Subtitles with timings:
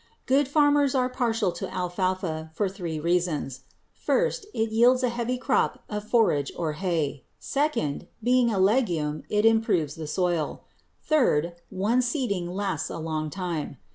[0.25, 3.65] Good farmers are partial to alfalfa for three reasons.
[3.93, 7.23] First, it yields a heavy crop of forage or hay.
[7.37, 10.63] Second, being a legume, it improves the soil.
[11.03, 13.77] Third, one seeding lasts a long time.